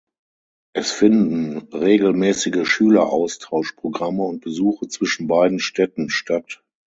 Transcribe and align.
Es 0.73 0.91
finden 0.91 1.71
regelmäßige 1.71 2.67
Schüleraustausch-Programme 2.67 4.23
und 4.23 4.41
Besuche 4.41 4.87
zwischen 4.87 5.27
beiden 5.27 5.59
Städten 5.59 6.09
statt. 6.09 6.63